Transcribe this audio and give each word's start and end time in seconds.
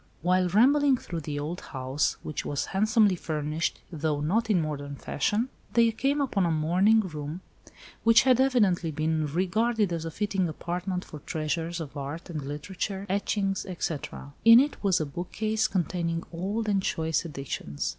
While 0.23 0.47
rambling 0.47 0.97
through 0.97 1.19
the 1.21 1.37
old 1.39 1.61
house, 1.61 2.17
which 2.23 2.43
was 2.43 2.65
handsomely 2.73 3.15
furnished, 3.15 3.79
though 3.91 4.19
not 4.19 4.49
in 4.49 4.59
modern 4.59 4.95
fashion, 4.95 5.49
they 5.73 5.91
came 5.91 6.19
upon 6.19 6.43
a 6.43 6.49
morning 6.49 7.01
room, 7.01 7.41
which 8.03 8.23
had 8.23 8.41
evidently 8.41 8.89
been 8.89 9.27
regarded 9.27 9.93
as 9.93 10.03
a 10.03 10.09
fitting 10.09 10.49
apartment 10.49 11.05
for 11.05 11.19
treasures 11.19 11.79
of 11.79 11.95
art 11.95 12.31
and 12.31 12.41
literature, 12.41 13.05
etchings, 13.09 13.63
etc. 13.67 14.33
In 14.43 14.59
it 14.59 14.83
was 14.83 14.99
a 14.99 15.05
bookcase, 15.05 15.67
containing 15.67 16.23
old 16.33 16.67
and 16.67 16.81
choice 16.81 17.23
editions. 17.23 17.87